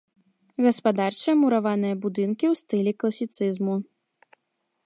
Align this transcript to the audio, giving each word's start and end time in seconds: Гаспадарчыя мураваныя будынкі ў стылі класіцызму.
Гаспадарчыя 0.65 1.35
мураваныя 1.41 1.95
будынкі 2.05 2.45
ў 2.51 2.63
стылі 2.65 2.91
класіцызму. 3.05 3.75